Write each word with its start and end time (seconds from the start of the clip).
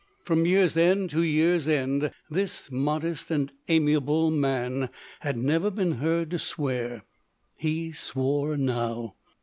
From 0.23 0.47
year's 0.47 0.75
end 0.77 1.11
to 1.11 1.21
year's 1.21 1.67
end, 1.67 2.09
this 2.27 2.71
modest 2.71 3.29
and 3.29 3.51
amiable 3.67 4.31
man 4.31 4.89
had 5.19 5.37
never 5.37 5.69
been 5.69 5.91
heard 6.01 6.31
to 6.31 6.39
swear. 6.39 7.03
He 7.55 7.91
swore 7.91 8.57
now. 8.57 9.13